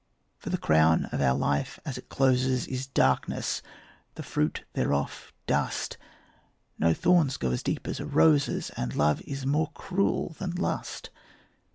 For 0.39 0.49
the 0.49 0.57
crown 0.57 1.05
of 1.11 1.21
our 1.21 1.35
life 1.37 1.79
as 1.85 1.95
it 1.99 2.09
closes 2.09 2.65
Is 2.65 2.87
darkness, 2.87 3.61
the 4.15 4.23
fruit 4.23 4.63
thereof 4.73 5.31
dust; 5.45 5.99
No 6.79 6.91
thorns 6.91 7.37
go 7.37 7.51
as 7.51 7.61
deep 7.61 7.87
as 7.87 7.99
a 7.99 8.07
rose's, 8.07 8.71
And 8.71 8.95
love 8.95 9.21
is 9.27 9.45
more 9.45 9.69
cruel 9.75 10.29
than 10.39 10.53
lust. 10.55 11.11